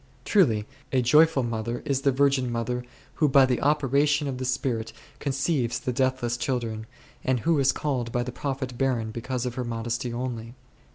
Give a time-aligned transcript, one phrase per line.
[0.25, 2.83] Truly a joyful mother is the virgin mother
[3.21, 6.87] who by the operation of the Spirit conceives the deathless children,
[7.23, 10.55] and who is called by the .Prophet barren because of her modesty only.